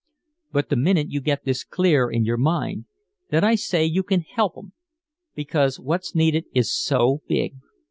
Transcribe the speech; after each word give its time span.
"But 0.51 0.69
the 0.69 0.75
minute 0.75 1.11
you 1.11 1.21
get 1.21 1.45
this 1.45 1.63
clear 1.63 2.09
in 2.09 2.25
your 2.25 2.37
mind, 2.39 2.85
then 3.29 3.43
I 3.43 3.53
say 3.53 3.85
you 3.85 4.01
can 4.01 4.21
help 4.21 4.53
'em. 4.57 4.73
Because 5.35 5.79
what's 5.79 6.15
needed 6.15 6.45
is 6.55 6.73
so 6.73 7.21
big. 7.27 7.57